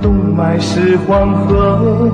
[0.00, 2.10] 动，脉是黄河，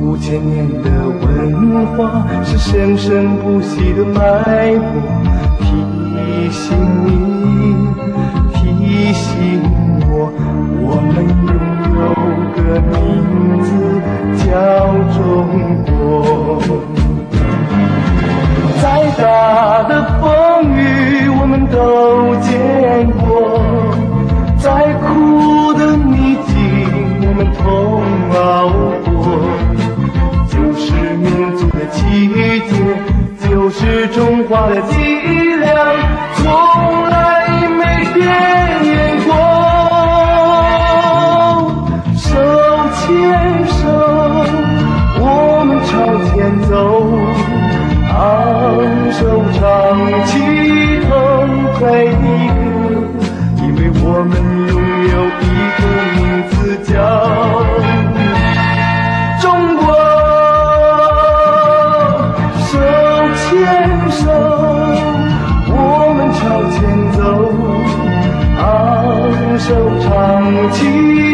[0.00, 5.02] 五千年的文化是生生不息的脉搏，
[5.60, 7.08] 提醒你，
[8.52, 9.60] 提醒
[10.08, 10.30] 我，
[10.82, 11.52] 我们拥
[11.96, 12.02] 有
[12.54, 12.58] 个
[12.92, 12.92] 名
[13.62, 13.68] 字
[14.44, 14.46] 叫
[15.12, 15.18] 中
[15.86, 15.92] 国。
[18.82, 18.84] 再
[19.16, 19.22] 大
[19.88, 20.22] 的风
[20.76, 20.78] 雨，
[21.40, 22.36] 我们都
[34.24, 35.43] 中华的记忆，
[69.66, 71.33] 就唱起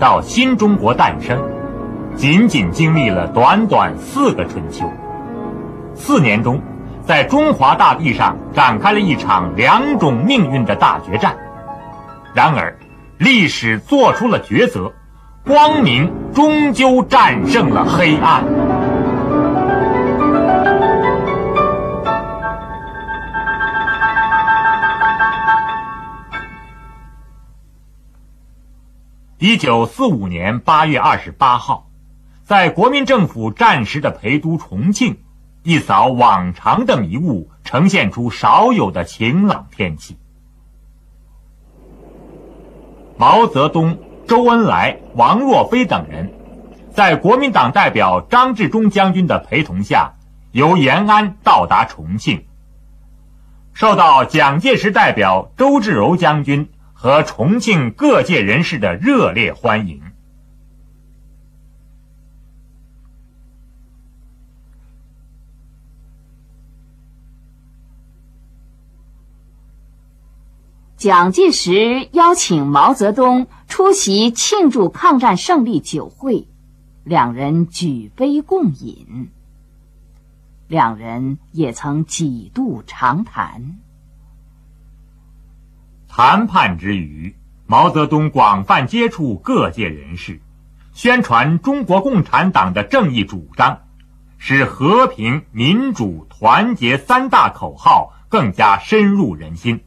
[0.00, 1.38] 到新中国诞生，
[2.16, 4.90] 仅仅经历了短短四个春秋。
[5.94, 6.62] 四年中，
[7.04, 11.36] 在中华大地上展开了一场两种命运的大决战。
[12.32, 12.78] 然而，
[13.18, 14.90] 历史做出了抉择，
[15.44, 18.42] 光明终究战胜了黑暗。
[29.42, 31.88] 一九四五年八月二十八号，
[32.44, 35.22] 在国民政府战时的陪都重庆，
[35.62, 40.18] 一扫往常的迷雾，呈现出少有的晴朗天气。
[43.16, 43.98] 毛泽东、
[44.28, 46.34] 周恩来、王若飞等人，
[46.92, 50.16] 在国民党代表张治中将军的陪同下，
[50.52, 52.44] 由延安到达重庆，
[53.72, 56.68] 受到蒋介石代表周至柔将军。
[57.02, 60.02] 和重庆各界人士的热烈欢迎。
[70.98, 76.48] 蒋介石邀请毛泽东出席庆祝抗战胜利酒会，
[77.02, 79.30] 两人举杯共饮。
[80.68, 83.78] 两人也曾几度长谈。
[86.12, 90.40] 谈判之余，毛泽东广泛接触各界人士，
[90.92, 93.82] 宣传中国共产党的正义主张，
[94.36, 99.82] 使和平、民主、团结三大口号更加深入人心。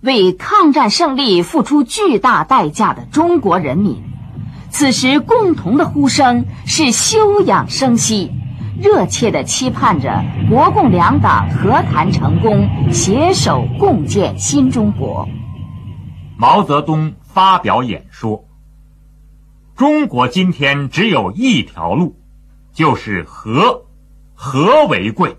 [0.00, 4.02] 为抗战胜利付出巨大代价的中国人民，
[4.70, 8.32] 此时共同的呼声是休养生息。
[8.82, 15.28] 热切地期盼着国共两党和谈成功，携手共建新中国。
[16.38, 18.46] 毛泽东发表演说
[19.76, 22.16] ：“中国今天只有一条路，
[22.72, 23.84] 就是和，
[24.34, 25.36] 和为贵。”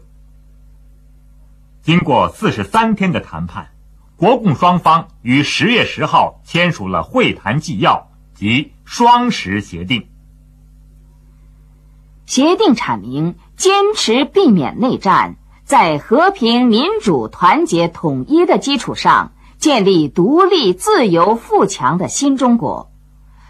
[1.82, 3.72] 经过四十三天的谈判，
[4.18, 10.11] 国共双方于十月十号签署了会谈纪要及双十协定。
[12.32, 15.36] 协定阐明，坚持避免内战，
[15.66, 22.90] 在和平、民主、团结、统一的基础上，建立独立、自由、富强的新中国。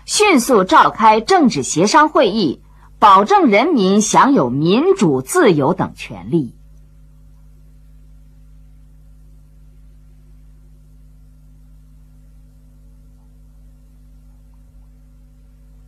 [0.05, 2.63] 迅速召开政治协商会议，
[2.97, 6.55] 保证人民享有民主、自由等权利。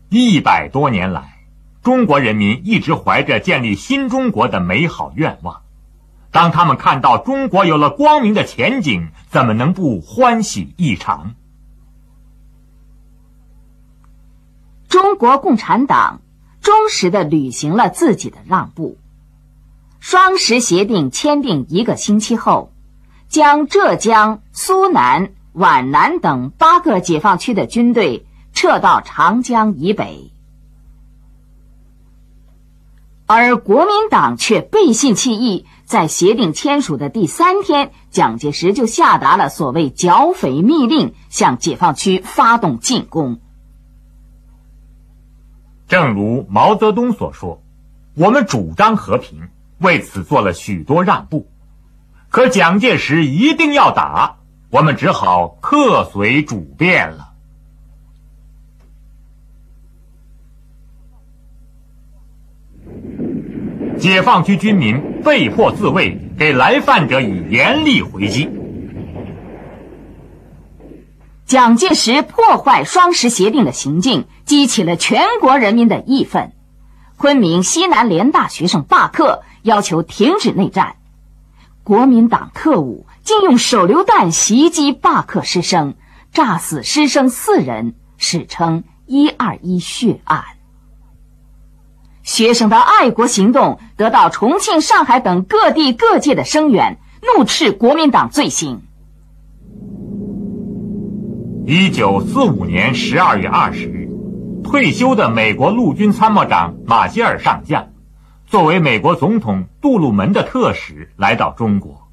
[0.10, 1.33] 一百多年来。
[1.84, 5.64] 中国人民一直怀着建立新中国的美好愿望，
[6.32, 11.36] 当他们看到中国有了光明的前景，怎么能不欢喜异常？
[14.88, 16.22] 中国共产党
[16.62, 18.98] 忠实的履行了自己的让步。
[20.00, 22.74] 双十协定签订一个星期后，
[23.30, 30.33] 将浙江、苏南、皖南等八个解放区的军队撤到长江以北，
[33.36, 43.40] 而国民党却背信弃义，在协定签署的第三天，蒋介石就下达了所谓剿匪密令，向解放区发动进攻。
[45.88, 47.64] 正如毛泽东所说
[48.16, 49.50] ：“我们主张和平，
[49.80, 51.48] 为此做了许多让步，
[52.30, 54.36] 可蒋介石一定要打。”
[54.70, 57.23] 我们只好客随主便了。
[64.04, 68.50] 解放区军民被迫自卫，给来犯者以严厉回击。
[71.46, 76.52] 蒋介石破坏双十协定的行径，激起了全国人民的义愤。
[77.16, 80.98] 昆明西南联大学生罢课，要求停止内战。
[81.86, 83.06] 国民党特务。
[83.24, 85.96] 竟用手榴弹袭击罢课师生，
[86.34, 90.44] 炸死师生四人，史称“一二一血案”。
[92.24, 98.82] 学生的爱国行动得到重庆、上海等各地各界的声援，怒斥国民党罪行。
[101.66, 104.10] 一九四五年十二月二十日，
[104.64, 107.90] 退休的美国陆军参谋长马歇尔上将，
[108.48, 112.08] 作为美国总统杜鲁门的特使来到中国。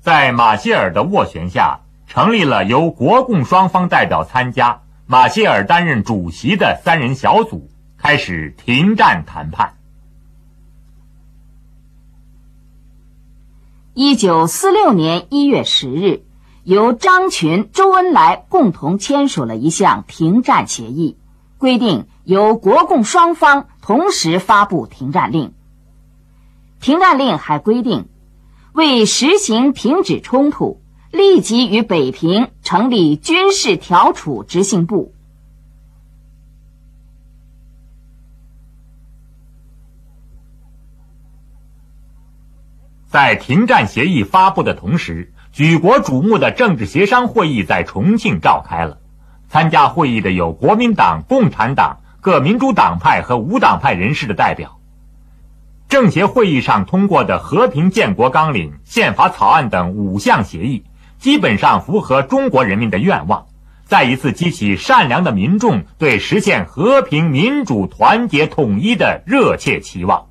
[0.00, 7.68] 在马歇尔的斡旋下，成立了由国共双方代表参加、马歇尔担任主席的三人小组，
[8.08, 9.74] 开始停战谈判。
[13.92, 16.22] 一九四六年一月十日，
[16.64, 21.18] 由张群、周恩来共同签署了一项停战协议，
[21.58, 25.52] 规定由国共双方同时发布停战令。
[26.80, 28.08] 停战令还规定。
[28.72, 30.80] 为实行停止冲突，
[31.12, 35.12] 立即与北平成立军事调处执行部。
[43.08, 48.98] 在停战协议发布的同时，举国瞩目的政治协商会议在重庆召开了。
[49.48, 54.78] 参加会议的有国民党、共产党、各民主党派和无党派人士的代表。
[55.88, 60.84] 政协会议上通过的和平建国纲领、宪法草案等五项协议，
[61.18, 63.46] 基本上符合中国人民的愿望，
[63.86, 70.26] 再一次激起善良的民众对实现和平、民主、团结、统一的热切期望。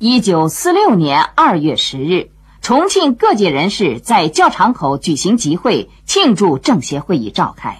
[0.00, 2.30] 一九四六年二月十日，
[2.62, 7.78] 重庆各界人士在教场口举行集会，庆祝政协会议召开。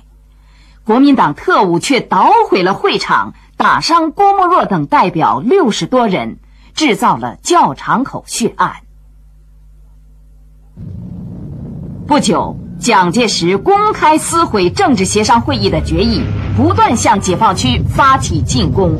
[0.83, 6.39] 国民党特务却捣毁了会场，打伤郭沫若等代表六十多人。
[6.75, 8.73] 制造了教场口血案。
[12.07, 16.23] 不久，蒋介石公开撕毁政治协商会议的决议，
[16.57, 18.97] 不断向解放区发起进攻。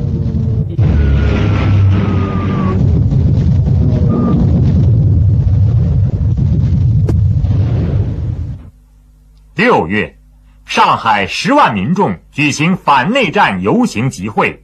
[9.59, 10.17] 六月，
[10.63, 14.63] 上海十万民众举行反内战游行集会，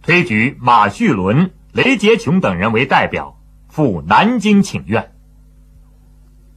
[0.00, 1.52] 推举马叙伦。
[1.72, 5.12] 雷洁琼等人为代表赴南京请愿。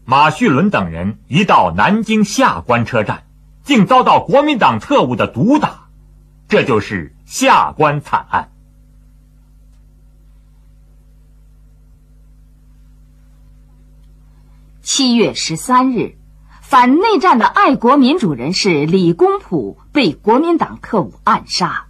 [0.05, 3.25] 马叙伦等人一到南京下关车站，
[3.63, 5.89] 竟遭到国民党特务的毒打，
[6.47, 8.49] 这就是下关惨案。
[14.81, 16.15] 七月十三日，
[16.73, 21.85] 反内战的爱国民主人士李公朴被国民党特务暗杀。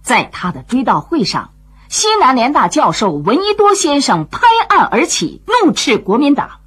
[0.00, 1.52] 在他的追悼会上，
[1.90, 6.60] 西南联大教授闻一多先生拍案而起，怒斥国民党：“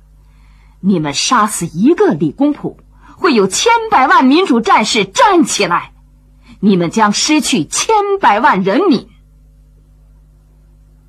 [0.80, 2.78] 你们杀死一个李公朴，
[3.18, 5.92] 会有千百万民主战士站起来，
[6.60, 9.10] 你们将失去千百万人民。”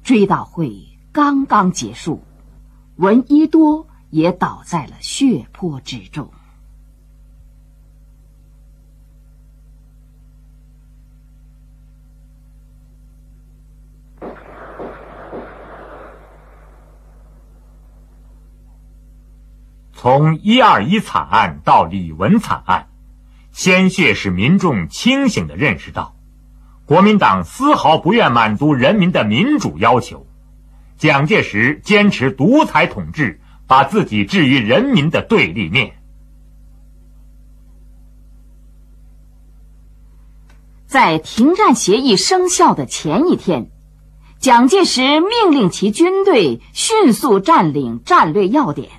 [0.02, 2.24] 追悼会刚刚结束，
[2.96, 6.30] 闻一多也倒在了血泊之中。
[19.92, 22.86] 从一二一惨案到李文惨案，
[23.50, 26.14] 鲜血使民众清醒地认识到，
[26.86, 30.24] 国民党丝毫不愿满足人民的民主要求，
[30.96, 35.96] 蒋介石坚持独裁统治，把自己置于人民的对立面。
[40.86, 43.70] 在停战协议生效的前一天，
[44.38, 48.90] 蒋介石命令其军队迅速占领战略要点。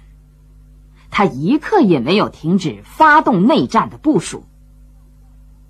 [1.09, 4.45] 他一刻也没有停止发动内战的部署。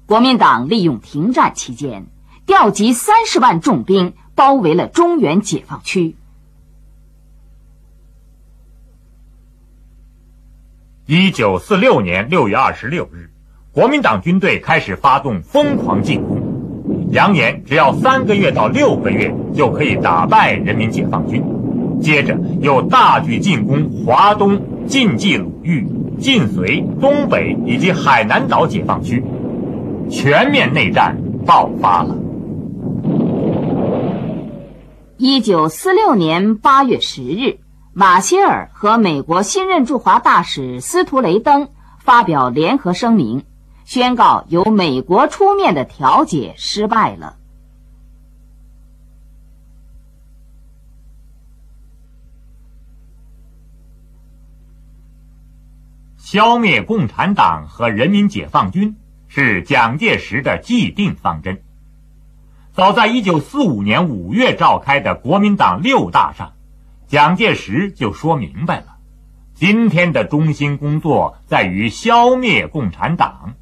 [0.08, 2.08] 国民党利用停战期间，
[2.48, 6.16] 调集三十万重兵，包围了中原解放区。
[11.08, 13.30] 一九四六年六月二十六日，
[13.72, 21.44] 国民党军队开始发动疯狂进攻，扬言只要三个月到六个月就可以打败人民解放军。
[22.02, 29.24] 接着又大举进攻华东、晋冀鲁豫、晋绥、东北以及海南岛解放区，
[30.10, 32.18] 全面内战爆发了。
[35.18, 37.60] 一九四六年八月十日。
[37.98, 43.46] 马歇尔和美国新任驻华大使斯图雷登发表联合声明，
[43.86, 47.38] 宣告由美国出面的调解失败了。
[56.18, 58.98] 消灭共产党和人民解放军
[59.30, 61.64] 是蒋介石的既定方针。
[62.74, 66.55] 早在一九四五年五月召开的国民党六大上。
[67.08, 68.98] 蒋介石就说明白了，
[69.54, 73.54] 今天的中心工作在于消灭共产党。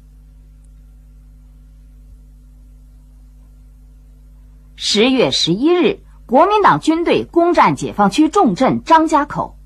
[4.76, 9.58] 十月十一日，国民党军队攻占解放区重镇张家口，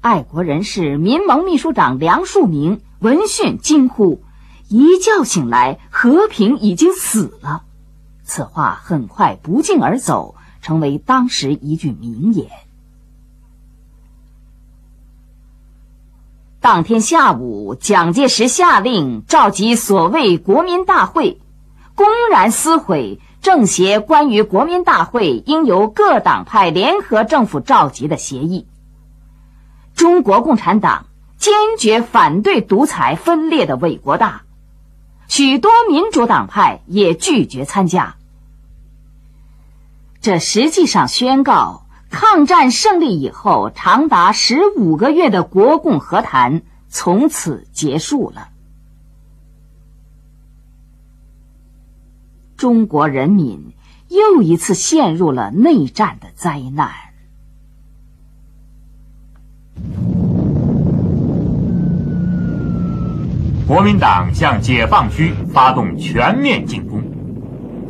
[0.00, 4.22] 爱国人士民盟秘书长梁漱溟闻讯惊呼
[4.70, 7.64] ：“一觉醒来，和平已经死了。”
[8.22, 12.48] 此话很快不胫而走，成为当时一句名言。
[16.60, 21.40] 当天下午，蒋介石下令召集所谓国民大会，
[21.94, 28.66] 公然撕毁政协关于国民大会应由各党派联合政府召集的协议。
[29.94, 34.42] 中国共产党坚决反对独裁分裂的伪国大，
[35.28, 38.16] 许多民主党派也拒绝参加。
[40.20, 41.84] 这实际上宣告。
[42.10, 48.48] 抗战胜利以后，长达十五个月的国共和谈从此结束了。
[52.56, 53.72] 中国人民
[54.08, 56.90] 又一次陷入了内战的灾难。
[63.66, 67.02] 国民党向解放区发动全面进攻，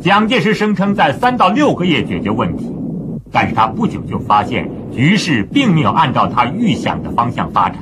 [0.01, 2.78] 蒋介石声称在三到六个月解决问题。
[3.31, 7.77] 但是他不久就发现局势并没有按照他预想的方向发展。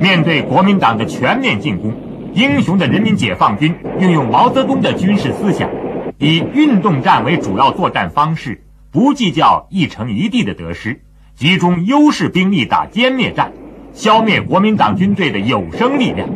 [0.00, 1.92] 面对国民党的全面进攻，
[2.32, 5.68] 英雄的人民解放军运用毛泽东的军事思想，
[6.18, 8.62] 以运动战为主要作战方式，
[8.92, 11.00] 不计较一城一地的得失，
[11.34, 13.52] 集中优势兵力打歼灭战，
[13.92, 16.28] 消灭国民党军队的有生力量，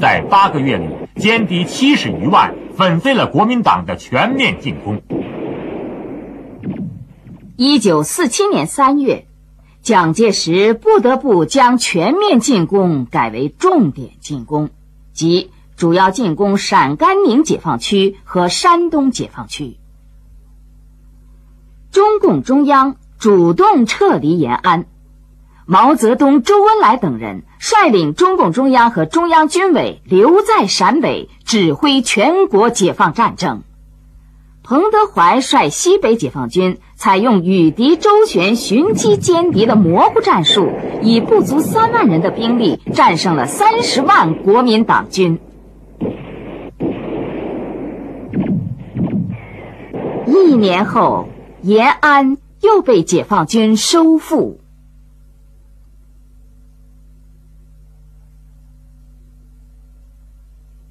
[0.00, 5.02] 在八个月里歼敌七十余万，粉碎了国民党的全面进攻。
[7.56, 9.28] 一九四七年三月，
[9.80, 14.70] 蒋介石不得不将全面进攻改为重点进攻，
[15.12, 19.76] 即主要进攻陕甘宁解放区和山东解放区。
[21.92, 24.86] 中共中央主动撤离延安，
[25.64, 33.62] 毛泽东、周恩来等人率领中共中央和中央军委留在陕北，指挥全国解放战争。
[34.66, 45.38] 彭德怀率西北解放军采用与敌周旋、寻机歼敌的模糊战术，以不足三万人的兵力战胜了三十万国民党军。
[50.26, 51.28] 一年后，
[51.60, 54.60] 延安又被解放军收复。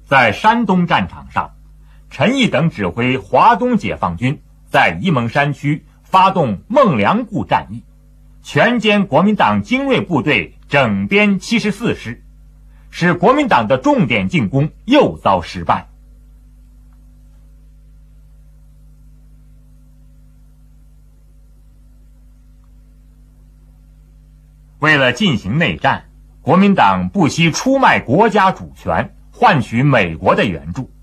[0.04, 1.50] 在山东战场上。
[2.16, 4.40] 陈毅等指挥华东解放军
[4.70, 7.82] 在沂蒙山区发动孟良崮战役，
[8.40, 12.22] 全歼国民党精锐部队整编七十四师，
[12.88, 15.88] 使国民党的重点进攻又遭失败。
[24.78, 26.04] 为了进行内战，
[26.42, 30.93] 国民党不惜出卖国家主权，换取美国的援助。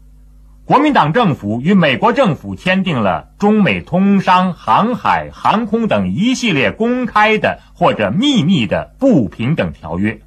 [0.63, 10.21] 国民党政府与美国政府签订了中美通商、航海、航空等一系列公开的或者秘密的不平等条约。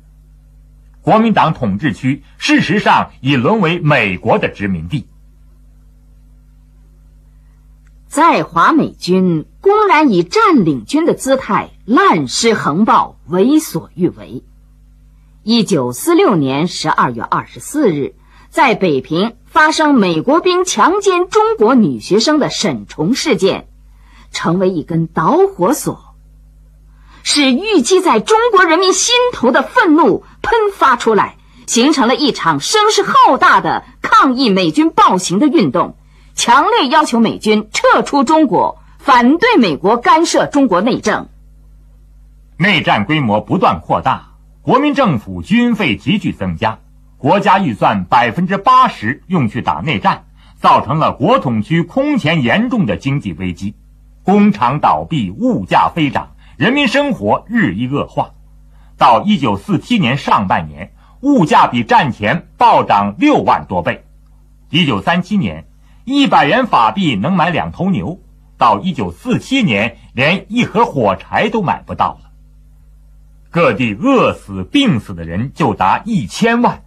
[1.01, 5.07] 国民党统治区事实上已沦为美国的殖民地。
[8.09, 14.45] 在华美军公然以占领军的姿态滥施横暴、为所欲为。
[15.43, 18.15] 一九四六年十二月二十四日，
[18.55, 23.67] 在北平发生美国兵强奸中国女学生的沈崇事件，
[24.31, 26.15] 成为一根导火索，
[27.25, 35.97] 使郁积在中国人民心头的愤怒喷发出来，形成了一场声势浩大的抗议美军暴行的运动，
[36.37, 41.29] 强烈要求美军撤出中国，反对美国干涉中国内政。
[42.57, 44.29] 内战规模不断扩大。
[44.63, 46.79] 国民政府军费急剧增加，
[47.19, 50.25] 国家预算百分之八十用去打内战，
[50.57, 53.75] 造成了国统区空前严重的经济危机，
[54.23, 58.31] 工厂倒闭，物价飞涨，人民生活日益恶化。
[58.97, 64.05] 到一九四七年上半年，物价比战前暴涨六万多倍。
[64.71, 65.67] 一九三七年，
[66.05, 68.21] 一百元法币能买两头牛，
[68.59, 72.31] 到一九四七年，连一盒火柴都买不到了。
[73.51, 76.84] 各地饿死、病死的人就达一千万。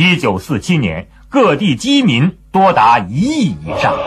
[0.00, 3.98] 一九四七年，各地饥民多达一亿以上。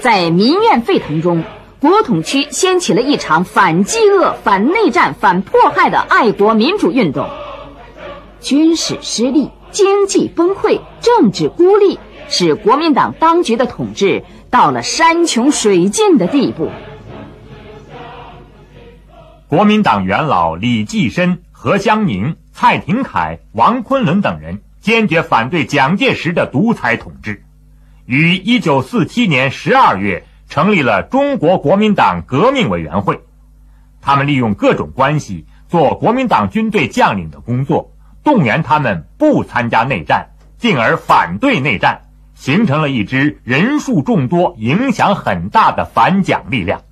[0.00, 1.44] 在民怨沸腾中，
[1.80, 7.28] 国统区掀起了一场反饥饿、反内战、反迫害的爱国民主运动。
[8.40, 11.98] 军事失利，经济崩溃，政治孤立，
[12.30, 16.70] 使国民党当局的统治到了山穷水尽的地步。
[19.46, 27.44] 国民党元老李济深、何香凝、蔡廷锴、王昆仑等人坚决反对蒋介石的独裁统治，
[28.04, 33.20] 于一九四七年十二月成立了中国国民党革命委员会。
[34.00, 37.92] 他们利用各种关系做国民党军队将领的工作，
[38.24, 46.82] 动员他们不参加内战，进而反对内战，形成了一支人数众多、影响很大的反蒋力量。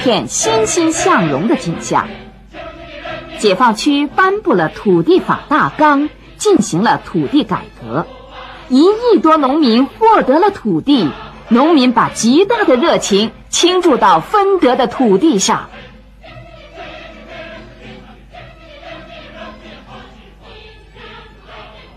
[0.00, 2.08] 片欣欣向荣的景象。
[3.38, 8.06] 解放区颁布了土地法大纲，进行了土地改革，
[8.68, 11.10] 一亿多农民获得了土地，
[11.48, 15.68] 农民把极大的热情倾注到分得的土地上。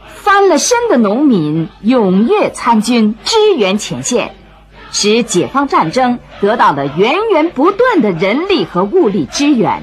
[0.08, 4.36] 翻了身的农民踊跃参军，支援前线。
[4.94, 9.82] 使解放战争得到了源源不断的人力和物力支援，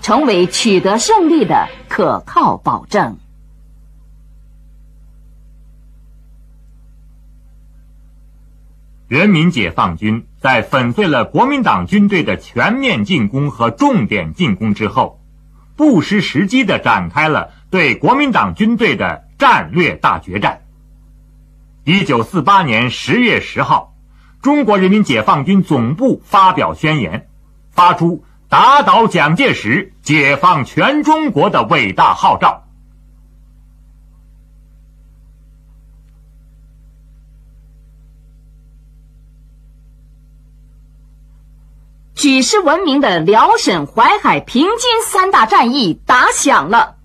[0.00, 3.18] 成为取得胜利的可靠保证。
[9.08, 15.20] 人民解放军在粉碎了国民党军队的全面进攻和重点进攻之后，
[15.76, 20.62] 不失时机的展开了对国民党军队的战略大决战。
[21.84, 23.91] 一九四八年十月十号。
[24.42, 27.28] 中国人民解放军总部发表宣言，
[27.70, 32.64] 发出打倒蒋介石、解放全中国的伟大号召。
[42.14, 46.96] 举世闻名的辽沈淮海平津三大战役打响了。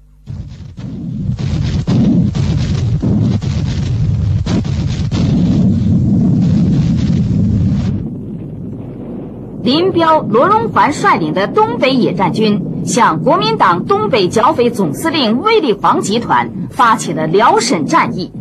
[9.67, 18.31] 林彪、罗荣桓率领的东北野战军向国民党东北剿匪总司令卫立煌集团发起了辽沈战役，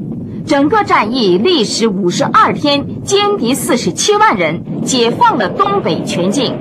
[0.47, 6.55] 整个战役历时五十二天，歼敌四十七万人，解放了东北全境。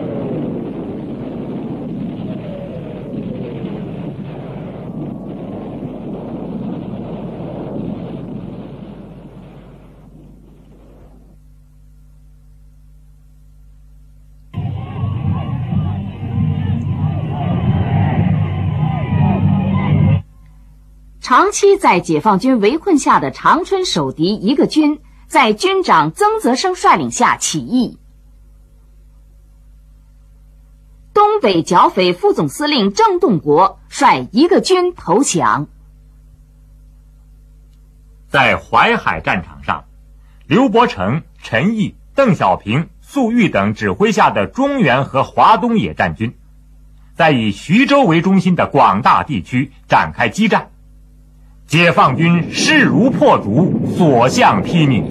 [21.37, 27.99] 长期在解放军围困下的长春守敌一个军，在军长曾泽生率领下起义。
[31.13, 35.67] 东北剿匪副总司令郑洞国率一个军投降。
[38.29, 39.83] 在淮海战场上，
[40.47, 46.37] 刘伯承、陈毅、邓小平、粟裕等指挥下的中原和华东野战军，
[47.13, 50.71] 在以徐州为中心的广大地区展开激战，
[51.67, 55.03] 解放军势如破竹，所向披靡。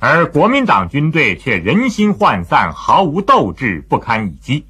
[0.00, 4.64] 而国民党军队却人心涣散，毫无斗志，不堪一击。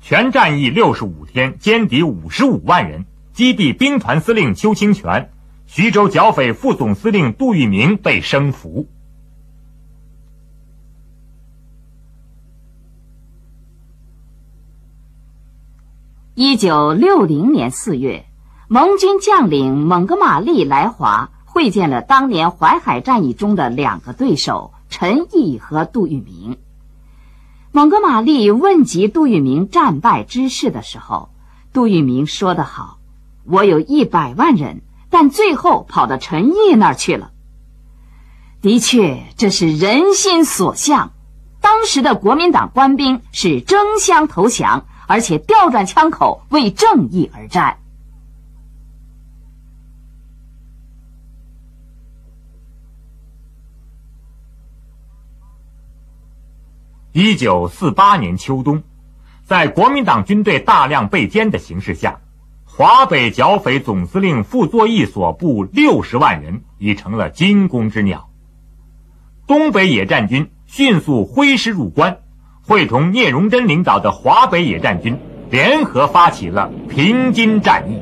[0.00, 3.04] 全战役六十五天，歼敌五十五万人，
[3.38, 5.30] 击毙兵团司令邱清泉，
[5.64, 8.88] 徐州剿匪副总司令杜聿明被升俘。
[16.34, 18.26] 一九六零年四月，
[18.66, 21.30] 盟军将领蒙哥马利来华。
[21.44, 26.58] 会见了当年淮海战役中的两个对手陈毅和杜聿明。
[27.70, 31.30] 蒙哥马利问及杜聿明战败之事的时候，
[31.72, 32.97] 杜聿明说得好
[33.48, 37.32] ：“我有一百万人，但最后跑到陈毅那儿去了。”
[38.60, 41.12] 的确，这是人心所向。
[41.60, 47.78] 当时的国民党官兵是争相投降，而且调转枪口为正义而战。
[57.12, 58.84] 一九四八年秋冬，
[59.44, 62.20] 在国民党军队大量被歼的形势下，
[62.78, 68.30] 华北剿匪总司令傅作义所部六十万人已成了惊弓之鸟。
[69.48, 72.18] 东北野战军迅速挥师入关，
[72.64, 75.18] 会同聂荣臻领导的华北野战军
[75.50, 77.98] 联合发起了平津战役。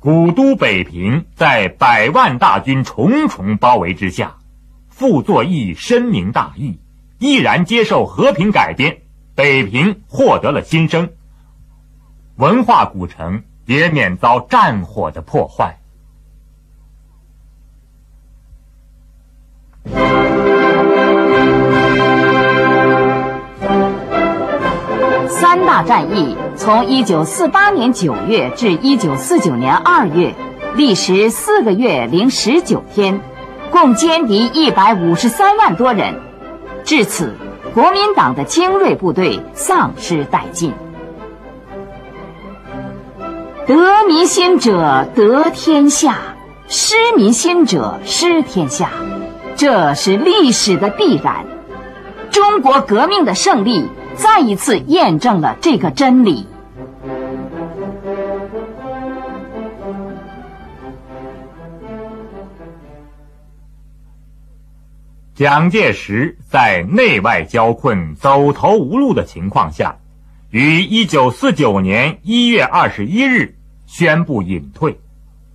[0.00, 4.38] 古都北平在百万大军重重包围之下，
[4.88, 6.80] 傅作义深明大义，
[7.18, 9.02] 毅然接受和平改编，
[9.34, 11.10] 北平获得了新生，
[12.36, 15.76] 文化古城也免遭战火的破坏。
[25.50, 30.32] 三大战役从一九四八年九月至一九四九年二月，
[30.76, 33.20] 历时四个月零十九天，
[33.72, 36.20] 共歼敌一百五十三万多人。
[36.84, 37.34] 至此，
[37.74, 40.72] 国民党的精锐部队丧失殆尽。
[43.66, 46.16] 得民心者得天下，
[46.68, 48.90] 失民心者失天下，
[49.56, 51.44] 这是历史的必然。
[52.30, 53.88] 中国革命的胜利。
[54.16, 56.46] 再一次验证了这个真理。
[65.34, 69.96] 蒋介石在内外交困、走投无路的情况下，
[70.50, 73.54] 于一九四九年一月二十一日
[73.86, 75.00] 宣布隐退，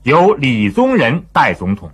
[0.01, 1.91] 由李宗仁代总统。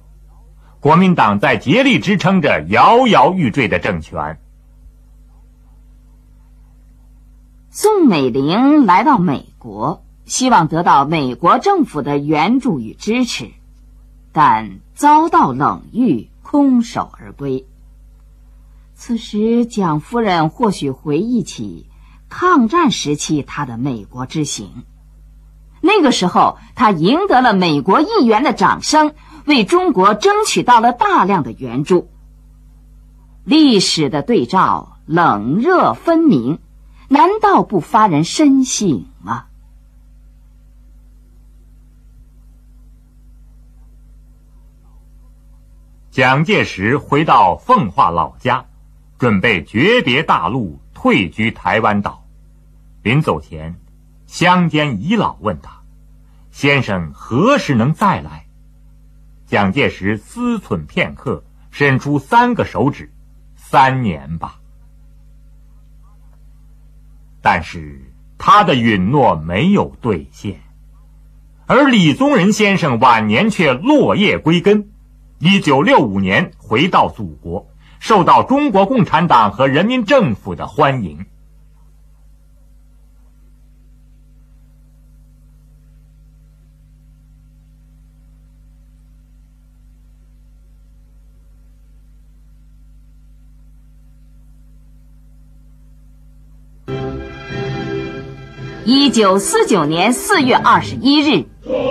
[0.80, 4.40] 国民党在竭力支撑着摇摇欲坠的政权。
[7.74, 13.52] 宋美龄来到美国，希望得到美国政府的援助与支持，
[14.34, 17.66] 但遭到冷遇，空手而归。
[18.94, 21.88] 此时，蒋夫人或许回忆起
[22.28, 24.84] 抗战时期她的美国之行。
[25.80, 29.14] 那个时候，她赢得了美国议员的掌声，
[29.46, 32.10] 为中国争取到了大量的援助。
[33.46, 36.60] 历史的对照，冷热分明。
[37.14, 39.48] 难道不发人深省吗？
[46.10, 48.66] 蒋介石回到奉化老家，
[49.18, 52.26] 准备诀别大陆，退居台湾岛。
[53.04, 53.78] 临走前，
[54.26, 55.82] 乡间遗老问他
[56.50, 58.48] ：“先生何时能再来？”
[59.46, 63.12] 蒋介石思忖片刻，伸出三个手指
[63.58, 64.60] ：“三年吧。”
[67.42, 70.62] 但是他的允诺没有兑现，
[71.66, 74.90] 而李宗仁先生晚年却落叶归根。
[75.40, 77.68] 一九六五年回到祖国，
[78.00, 81.26] 受到中国共产党和人民政府的欢迎。
[98.84, 101.46] 一九四九年四月二十一日，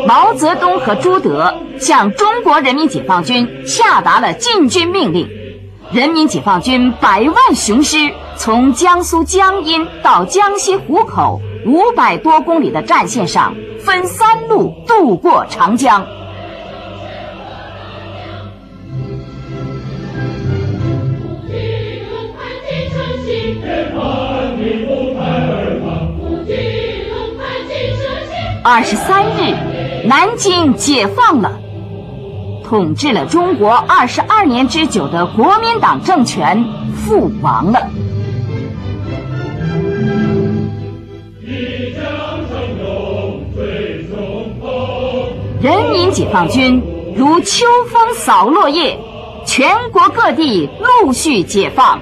[0.09, 5.29] 毛泽东和朱德向中国人民解放军下达了进军命令。
[5.92, 16.05] 人民解放军百万雄师从江苏江阴到江西湖口五百多公里的战线上，分三路渡过长江。
[28.62, 29.56] 二十三日，
[30.06, 31.58] 南京解放了。
[32.62, 36.62] 统治了中国二十二年之久的国民党政权
[36.94, 37.88] 覆亡了。
[45.62, 46.82] 人民解放军
[47.16, 48.98] 如秋风扫落叶，
[49.46, 50.68] 全国各地
[51.02, 51.98] 陆续解放。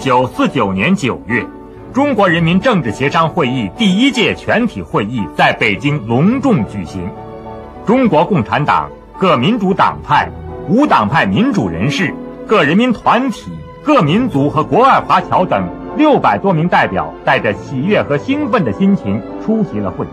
[0.00, 1.44] 九四九年九月，
[1.92, 7.06] 中国人民政治协商会议第一届全体会议在北京隆重举行。
[7.84, 10.30] 中国共产党各民主党派、
[10.70, 12.14] 无党派民主人士、
[12.46, 13.52] 各人民团体、
[13.84, 20.08] 各民族和国外华侨等六百多名代表，带着喜悦和兴奋的心情出席了会议。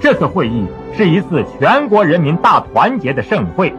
[0.00, 3.72] 这次会议是一次全国人民大团结的盛会，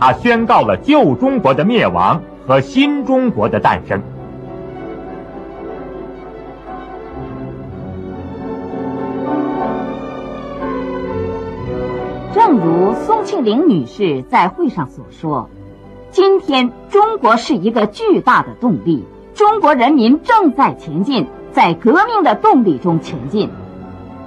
[0.00, 2.20] 它宣告了旧中国的灭亡。
[2.48, 4.02] 和新中国的诞生。
[12.50, 15.48] 正如宋庆龄女士在会上所说
[16.10, 23.50] ：“今天中国是一个巨大的动力，中国人民正在前进，在革命的动力中前进。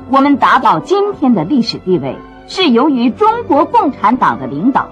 [0.09, 2.15] 我们达到今天的历史地位，
[2.47, 4.87] 是由于中国共产党的领导。”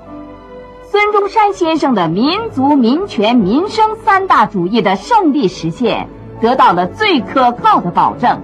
[0.92, 6.10] 孙中山先生的民族、民权、民生三大主义的胜利实现，
[6.42, 8.42] 得到了最可靠的保证。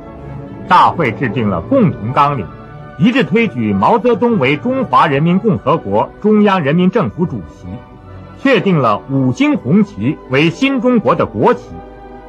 [0.70, 2.48] 大会制定了共同纲领，
[3.00, 7.68] 一致推举毛泽东为中华人民共和国中央人民政府主席，
[8.42, 11.70] 确定了五星红旗为新中国的国旗，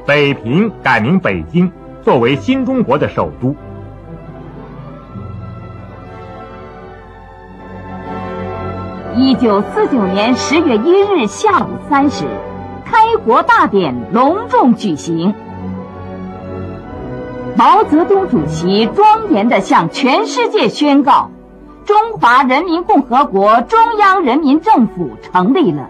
[0.05, 1.71] 北平改名北京，
[2.03, 3.55] 作为新中国的首都。
[9.15, 12.25] 一九四九年十月一日下午三时，
[12.85, 15.33] 开国大典隆重举行。
[17.55, 21.31] 毛泽东主席庄严地向全世界宣告：
[21.85, 25.89] 中华人民共和国中央人民政府成立了。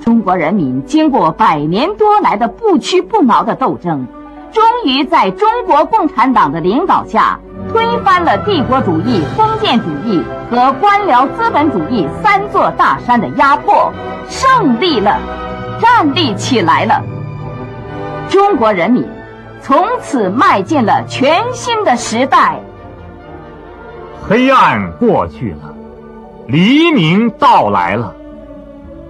[0.00, 4.06] 中国人民经过百年多来的不屈不挠的斗争，
[4.52, 7.40] 终于在中国共产党的领导下。
[7.70, 13.92] 推翻了帝国主义、封建主义和官僚资本主义三座大山的压迫，
[14.30, 15.18] 胜利了，
[15.78, 17.02] 站立起来了。
[18.30, 19.06] 中国人民
[19.62, 22.60] 从此迈进了全新的时代。
[24.28, 25.74] 黑暗过去了，
[26.46, 28.14] 黎明到来了。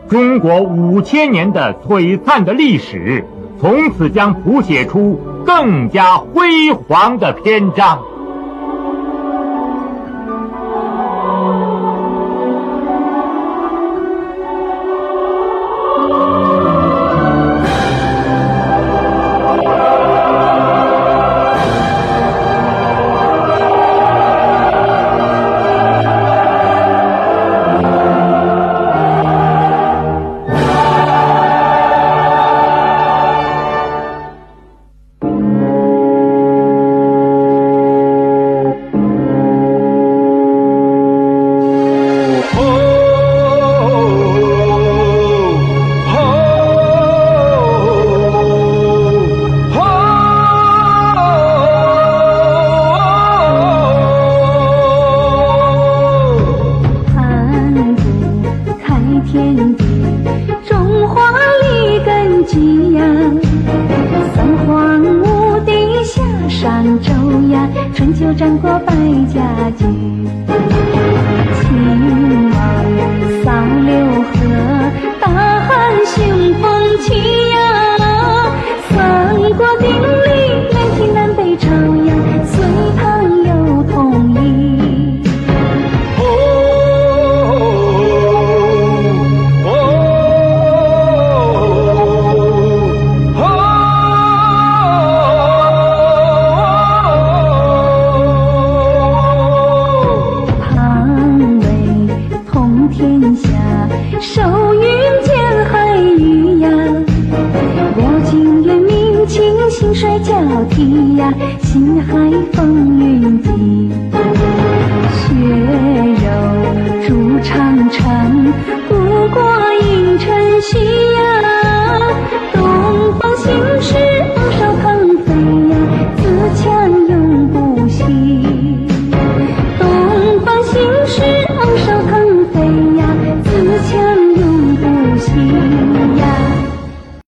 [0.09, 3.27] 中国五千年的璀璨的历史，
[3.61, 8.01] 从此将谱写出更加辉煌的篇章。